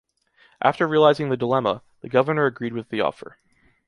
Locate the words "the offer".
2.89-3.37